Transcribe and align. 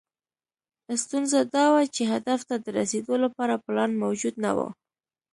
ستونزه 1.03 1.39
دا 1.55 1.65
وه 1.73 1.83
چې 1.95 2.03
هدف 2.13 2.39
ته 2.49 2.55
د 2.59 2.65
رسېدو 2.79 3.13
لپاره 3.23 3.61
پلان 3.65 3.91
موجود 4.03 4.35
نه 4.45 4.51
و. 4.57 4.59